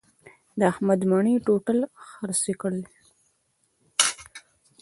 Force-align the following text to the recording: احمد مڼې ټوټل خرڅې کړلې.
احمد 0.71 1.01
مڼې 1.09 1.33
ټوټل 1.45 1.79
خرڅې 2.07 2.53
کړلې. 2.61 2.93